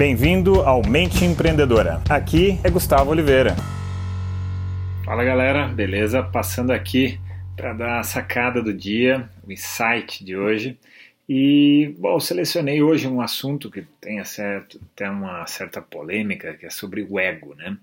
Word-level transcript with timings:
Bem-vindo 0.00 0.62
ao 0.62 0.80
Mente 0.82 1.26
Empreendedora. 1.26 2.02
Aqui 2.08 2.58
é 2.64 2.70
Gustavo 2.70 3.10
Oliveira. 3.10 3.54
Fala 5.04 5.22
galera, 5.22 5.68
beleza? 5.68 6.22
Passando 6.22 6.70
aqui 6.70 7.20
para 7.54 7.74
dar 7.74 8.00
a 8.00 8.02
sacada 8.02 8.62
do 8.62 8.72
dia, 8.72 9.28
o 9.46 9.52
insight 9.52 10.24
de 10.24 10.34
hoje. 10.34 10.78
E, 11.28 11.94
bom, 11.98 12.18
selecionei 12.18 12.82
hoje 12.82 13.06
um 13.06 13.20
assunto 13.20 13.70
que 13.70 13.82
tem, 14.00 14.24
certo, 14.24 14.80
tem 14.96 15.06
uma 15.06 15.46
certa 15.46 15.82
polêmica, 15.82 16.54
que 16.54 16.64
é 16.64 16.70
sobre 16.70 17.02
o 17.02 17.18
ego, 17.18 17.54
né? 17.54 17.76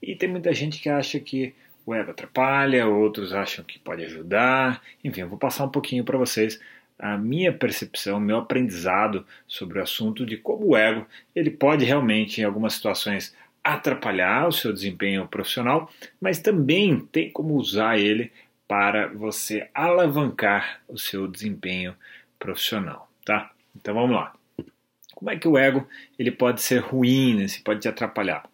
E 0.00 0.16
tem 0.16 0.26
muita 0.26 0.54
gente 0.54 0.80
que 0.80 0.88
acha 0.88 1.20
que 1.20 1.54
o 1.84 1.94
ego 1.94 2.12
atrapalha, 2.12 2.86
outros 2.86 3.34
acham 3.34 3.62
que 3.62 3.78
pode 3.78 4.02
ajudar. 4.06 4.80
Enfim, 5.04 5.20
eu 5.20 5.28
vou 5.28 5.36
passar 5.36 5.66
um 5.66 5.70
pouquinho 5.70 6.02
para 6.02 6.16
vocês 6.16 6.58
a 6.98 7.16
minha 7.16 7.52
percepção, 7.52 8.18
meu 8.18 8.38
aprendizado 8.38 9.24
sobre 9.46 9.78
o 9.78 9.82
assunto 9.82 10.26
de 10.26 10.36
como 10.36 10.68
o 10.68 10.76
ego 10.76 11.06
ele 11.34 11.50
pode 11.50 11.84
realmente, 11.84 12.40
em 12.40 12.44
algumas 12.44 12.74
situações, 12.74 13.34
atrapalhar 13.62 14.48
o 14.48 14.52
seu 14.52 14.72
desempenho 14.72 15.28
profissional, 15.28 15.90
mas 16.20 16.38
também 16.38 17.00
tem 17.00 17.30
como 17.30 17.54
usar 17.54 17.98
ele 17.98 18.32
para 18.66 19.08
você 19.08 19.68
alavancar 19.74 20.80
o 20.88 20.98
seu 20.98 21.26
desempenho 21.26 21.94
profissional, 22.38 23.08
tá? 23.24 23.50
Então 23.74 23.94
vamos 23.94 24.16
lá. 24.16 24.34
Como 25.14 25.30
é 25.30 25.36
que 25.36 25.48
o 25.48 25.58
ego 25.58 25.86
ele 26.18 26.30
pode 26.30 26.62
ser 26.62 26.78
ruim, 26.78 27.34
né? 27.34 27.48
se 27.48 27.60
pode 27.60 27.80
te 27.80 27.88
atrapalhar? 27.88 28.48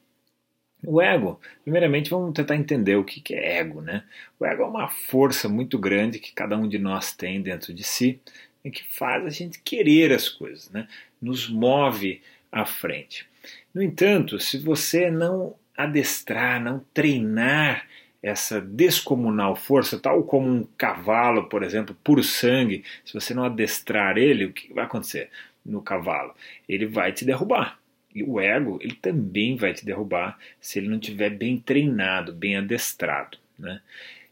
O 0.87 1.01
ego, 1.01 1.41
primeiramente 1.63 2.11
vamos 2.11 2.33
tentar 2.35 2.57
entender 2.57 2.97
o 2.97 3.05
que 3.05 3.35
é 3.35 3.59
ego, 3.59 3.81
né? 3.81 4.05
O 4.39 4.45
ego 4.45 4.63
é 4.63 4.67
uma 4.67 4.89
força 4.89 5.49
muito 5.49 5.79
grande 5.79 6.19
que 6.19 6.33
cada 6.33 6.57
um 6.57 6.69
de 6.69 6.79
nós 6.79 7.13
tem 7.13 7.41
dentro 7.41 7.73
de 7.73 7.83
si 7.83 8.21
e 8.65 8.71
que 8.71 8.85
faz 8.85 9.25
a 9.25 9.31
gente 9.31 9.61
querer 9.61 10.13
as 10.13 10.29
coisas, 10.29 10.71
né? 10.71 10.89
Nos 11.21 11.49
move 11.49 12.21
à 12.51 12.65
frente. 12.65 13.27
No 13.75 13.83
entanto, 13.83 14.39
se 14.39 14.59
você 14.59 15.11
não 15.11 15.55
adestrar, 15.77 16.63
não 16.63 16.85
treinar 16.95 17.87
essa 18.23 18.59
descomunal 18.61 19.55
força, 19.55 19.99
tal 19.99 20.23
como 20.23 20.49
um 20.49 20.67
cavalo, 20.79 21.49
por 21.49 21.63
exemplo, 21.63 21.95
puro 22.03 22.23
sangue, 22.23 22.83
se 23.05 23.13
você 23.13 23.35
não 23.35 23.45
adestrar 23.45 24.17
ele, 24.17 24.47
o 24.47 24.53
que 24.53 24.73
vai 24.73 24.85
acontecer 24.85 25.29
no 25.65 25.83
cavalo? 25.83 26.35
Ele 26.67 26.87
vai 26.87 27.13
te 27.13 27.25
derrubar. 27.25 27.79
O 28.23 28.41
ego, 28.41 28.79
ele 28.81 28.95
também 28.95 29.57
vai 29.57 29.73
te 29.73 29.85
derrubar 29.85 30.39
se 30.61 30.79
ele 30.79 30.89
não 30.89 30.99
tiver 30.99 31.31
bem 31.31 31.59
treinado, 31.59 32.33
bem 32.33 32.57
adestrado. 32.57 33.39
Né? 33.59 33.81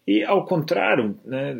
E 0.06 0.22
ao 0.22 0.44
contrário, 0.46 1.18
né, 1.24 1.54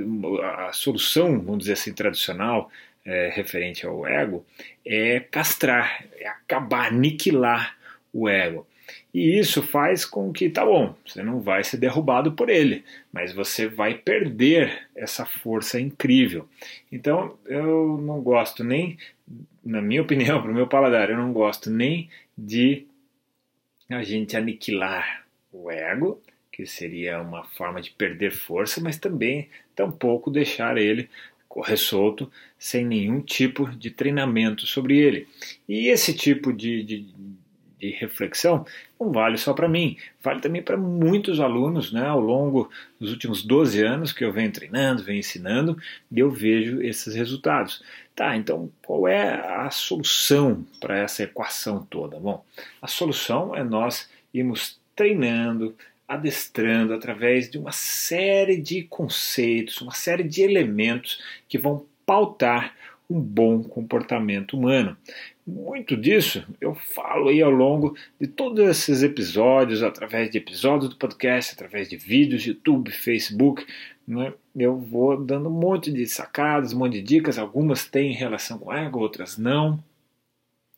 a 0.66 0.72
solução, 0.72 1.40
vamos 1.40 1.60
dizer 1.60 1.72
assim, 1.74 1.92
tradicional, 1.92 2.70
é, 3.04 3.30
referente 3.34 3.84
ao 3.84 4.06
ego, 4.06 4.44
é 4.86 5.20
castrar, 5.20 6.04
é 6.18 6.28
acabar, 6.28 6.88
aniquilar 6.88 7.76
o 8.12 8.28
ego. 8.28 8.66
E 9.12 9.38
isso 9.38 9.62
faz 9.62 10.04
com 10.04 10.32
que, 10.32 10.48
tá 10.48 10.64
bom, 10.64 10.94
você 11.06 11.22
não 11.22 11.40
vai 11.40 11.62
ser 11.62 11.76
derrubado 11.76 12.32
por 12.32 12.48
ele, 12.48 12.84
mas 13.12 13.32
você 13.32 13.66
vai 13.66 13.94
perder 13.94 14.88
essa 14.94 15.26
força 15.26 15.80
incrível. 15.80 16.48
Então, 16.90 17.36
eu 17.46 17.98
não 17.98 18.20
gosto 18.20 18.64
nem, 18.64 18.96
na 19.64 19.80
minha 19.80 20.02
opinião, 20.02 20.40
para 20.42 20.50
o 20.50 20.54
meu 20.54 20.66
paladar, 20.66 21.10
eu 21.10 21.16
não 21.16 21.32
gosto 21.32 21.70
nem 21.70 22.08
de 22.36 22.86
a 23.88 24.02
gente 24.02 24.36
aniquilar 24.36 25.24
o 25.52 25.70
ego, 25.70 26.20
que 26.50 26.66
seria 26.66 27.20
uma 27.20 27.44
forma 27.44 27.80
de 27.80 27.90
perder 27.90 28.32
força, 28.32 28.80
mas 28.80 28.98
também 28.98 29.48
tampouco 29.74 30.30
deixar 30.30 30.76
ele 30.76 31.08
correr 31.48 31.76
solto 31.76 32.32
sem 32.58 32.84
nenhum 32.84 33.20
tipo 33.20 33.70
de 33.70 33.90
treinamento 33.90 34.66
sobre 34.66 34.96
ele. 34.96 35.28
E 35.68 35.88
esse 35.88 36.14
tipo 36.14 36.50
de, 36.52 36.82
de, 36.82 37.06
de 37.82 37.90
reflexão 37.90 38.64
não 38.98 39.10
vale 39.10 39.36
só 39.36 39.52
para 39.52 39.68
mim, 39.68 39.96
vale 40.22 40.40
também 40.40 40.62
para 40.62 40.76
muitos 40.76 41.40
alunos 41.40 41.92
né, 41.92 42.06
ao 42.06 42.20
longo 42.20 42.70
dos 43.00 43.10
últimos 43.10 43.42
12 43.42 43.82
anos 43.82 44.12
que 44.12 44.24
eu 44.24 44.32
venho 44.32 44.52
treinando, 44.52 45.02
venho 45.02 45.18
ensinando 45.18 45.76
eu 46.14 46.30
vejo 46.30 46.80
esses 46.80 47.14
resultados. 47.16 47.82
Tá, 48.14 48.36
então 48.36 48.70
qual 48.82 49.08
é 49.08 49.34
a 49.34 49.70
solução 49.70 50.64
para 50.78 50.98
essa 50.98 51.24
equação 51.24 51.84
toda? 51.90 52.20
Bom, 52.20 52.44
a 52.80 52.86
solução 52.86 53.56
é 53.56 53.64
nós 53.64 54.08
irmos 54.32 54.78
treinando, 54.94 55.74
adestrando 56.06 56.94
através 56.94 57.50
de 57.50 57.58
uma 57.58 57.72
série 57.72 58.58
de 58.58 58.82
conceitos, 58.82 59.80
uma 59.80 59.94
série 59.94 60.22
de 60.22 60.42
elementos 60.42 61.20
que 61.48 61.58
vão 61.58 61.84
pautar 62.06 62.74
um 63.08 63.20
bom 63.20 63.62
comportamento 63.62 64.56
humano. 64.56 64.96
Muito 65.46 65.96
disso 65.96 66.46
eu 66.60 66.74
falo 66.74 67.28
aí 67.28 67.42
ao 67.42 67.50
longo 67.50 67.96
de 68.20 68.26
todos 68.26 68.64
esses 68.64 69.02
episódios, 69.02 69.82
através 69.82 70.30
de 70.30 70.38
episódios 70.38 70.88
do 70.88 70.96
podcast, 70.96 71.52
através 71.52 71.88
de 71.88 71.96
vídeos, 71.96 72.46
YouTube, 72.46 72.90
Facebook. 72.90 73.66
Né? 74.06 74.32
Eu 74.54 74.78
vou 74.78 75.16
dando 75.16 75.48
um 75.48 75.52
monte 75.52 75.90
de 75.90 76.06
sacadas, 76.06 76.72
um 76.72 76.78
monte 76.78 76.94
de 76.94 77.02
dicas. 77.02 77.38
Algumas 77.38 77.86
têm 77.86 78.12
relação 78.12 78.58
com 78.58 78.72
ego, 78.72 79.00
outras 79.00 79.36
não. 79.36 79.82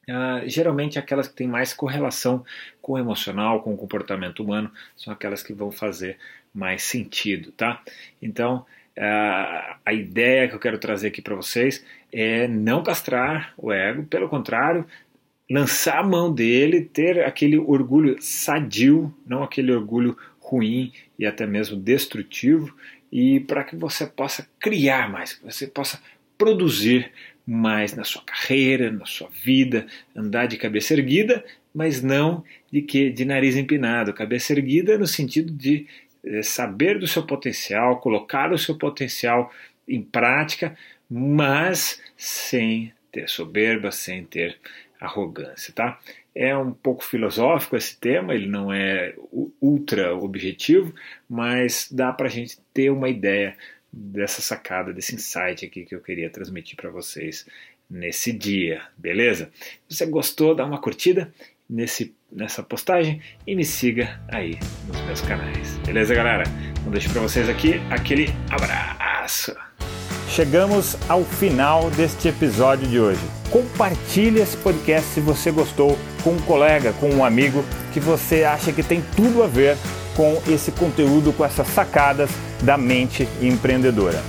Uh, 0.08 0.46
geralmente 0.46 0.98
aquelas 0.98 1.28
que 1.28 1.34
têm 1.34 1.48
mais 1.48 1.72
correlação 1.72 2.44
com 2.82 2.92
o 2.92 2.98
emocional, 2.98 3.62
com 3.62 3.72
o 3.72 3.76
comportamento 3.76 4.42
humano, 4.42 4.70
são 4.96 5.12
aquelas 5.12 5.42
que 5.42 5.54
vão 5.54 5.70
fazer 5.70 6.18
mais 6.52 6.82
sentido, 6.82 7.50
tá? 7.52 7.82
Então, 8.20 8.66
uh, 8.98 9.76
a 9.84 9.92
ideia 9.92 10.48
que 10.48 10.54
eu 10.54 10.60
quero 10.60 10.78
trazer 10.78 11.08
aqui 11.08 11.20
para 11.20 11.34
vocês 11.34 11.84
é 12.12 12.46
não 12.48 12.82
castrar 12.82 13.54
o 13.56 13.72
ego, 13.72 14.04
pelo 14.04 14.28
contrário, 14.28 14.86
lançar 15.50 15.98
a 15.98 16.02
mão 16.02 16.32
dele, 16.32 16.82
ter 16.82 17.24
aquele 17.24 17.58
orgulho 17.58 18.16
sadio, 18.20 19.14
não 19.26 19.42
aquele 19.42 19.72
orgulho 19.72 20.16
ruim 20.40 20.92
e 21.18 21.26
até 21.26 21.46
mesmo 21.46 21.76
destrutivo, 21.76 22.74
e 23.10 23.40
para 23.40 23.64
que 23.64 23.76
você 23.76 24.06
possa 24.06 24.48
criar 24.58 25.10
mais, 25.10 25.34
que 25.34 25.44
você 25.44 25.66
possa 25.66 26.00
produzir 26.36 27.12
mais 27.46 27.94
na 27.94 28.04
sua 28.04 28.22
carreira, 28.22 28.90
na 28.90 29.06
sua 29.06 29.28
vida, 29.42 29.86
andar 30.16 30.46
de 30.46 30.56
cabeça 30.56 30.94
erguida, 30.94 31.44
mas 31.74 32.02
não 32.02 32.44
de 32.72 32.80
que 32.82 33.10
de 33.10 33.24
nariz 33.24 33.56
empinado, 33.56 34.14
cabeça 34.14 34.52
erguida 34.52 34.96
no 34.96 35.06
sentido 35.06 35.52
de 35.52 35.86
é, 35.86 36.03
saber 36.42 36.98
do 36.98 37.06
seu 37.06 37.24
potencial, 37.24 38.00
colocar 38.00 38.52
o 38.52 38.58
seu 38.58 38.76
potencial 38.76 39.52
em 39.86 40.02
prática, 40.02 40.76
mas 41.08 42.00
sem 42.16 42.92
ter 43.12 43.28
soberba, 43.28 43.90
sem 43.90 44.24
ter 44.24 44.58
arrogância, 45.00 45.72
tá? 45.72 45.98
É 46.34 46.56
um 46.56 46.72
pouco 46.72 47.04
filosófico 47.04 47.76
esse 47.76 47.96
tema, 47.96 48.34
ele 48.34 48.46
não 48.46 48.72
é 48.72 49.14
ultra 49.60 50.14
objetivo, 50.14 50.92
mas 51.28 51.88
dá 51.92 52.12
para 52.12 52.26
a 52.26 52.30
gente 52.30 52.58
ter 52.72 52.90
uma 52.90 53.08
ideia 53.08 53.56
dessa 53.92 54.42
sacada, 54.42 54.92
desse 54.92 55.14
insight 55.14 55.64
aqui 55.64 55.84
que 55.84 55.94
eu 55.94 56.00
queria 56.00 56.28
transmitir 56.28 56.76
para 56.76 56.90
vocês 56.90 57.46
nesse 57.88 58.32
dia, 58.32 58.82
beleza? 58.96 59.52
Se 59.88 59.96
você 59.96 60.06
gostou, 60.06 60.54
dá 60.54 60.64
uma 60.64 60.80
curtida 60.80 61.32
nesse, 61.68 62.14
nessa 62.30 62.62
postagem 62.62 63.20
e 63.46 63.54
me 63.54 63.64
siga 63.64 64.20
aí 64.28 64.58
nos 64.86 65.00
meus 65.02 65.20
canais, 65.20 65.78
beleza, 65.84 66.14
galera? 66.14 66.44
Então 66.70 66.90
deixo 66.92 67.10
para 67.10 67.22
vocês 67.22 67.48
aqui 67.48 67.80
aquele 67.90 68.28
abraço. 68.50 69.54
Chegamos 70.28 70.96
ao 71.08 71.22
final 71.22 71.90
deste 71.90 72.28
episódio 72.28 72.88
de 72.88 72.98
hoje. 72.98 73.20
Compartilhe 73.50 74.40
esse 74.40 74.56
podcast 74.56 75.08
se 75.10 75.20
você 75.20 75.50
gostou 75.50 75.96
com 76.24 76.30
um 76.32 76.40
colega, 76.40 76.92
com 76.94 77.08
um 77.10 77.24
amigo 77.24 77.64
que 77.92 78.00
você 78.00 78.42
acha 78.42 78.72
que 78.72 78.82
tem 78.82 79.02
tudo 79.14 79.42
a 79.42 79.46
ver 79.46 79.76
com 80.16 80.42
esse 80.48 80.72
conteúdo, 80.72 81.32
com 81.32 81.44
essas 81.44 81.68
sacadas 81.68 82.30
da 82.62 82.76
mente 82.76 83.28
empreendedora. 83.40 84.20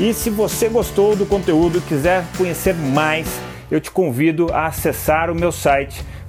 E 0.00 0.14
se 0.14 0.30
você 0.30 0.68
gostou 0.68 1.14
do 1.14 1.26
conteúdo 1.26 1.78
e 1.78 1.82
quiser 1.82 2.24
conhecer 2.38 2.74
mais, 2.74 3.28
eu 3.70 3.80
te 3.80 3.90
convido 3.90 4.50
a 4.52 4.66
acessar 4.66 5.30
o 5.30 5.34
meu 5.34 5.52
site 5.52 6.02